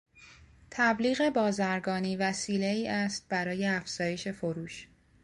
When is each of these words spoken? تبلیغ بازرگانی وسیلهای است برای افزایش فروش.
تبلیغ 0.71 1.29
بازرگانی 1.29 2.15
وسیلهای 2.15 2.87
است 2.87 3.25
برای 3.29 3.65
افزایش 3.65 4.27
فروش. 4.27 4.87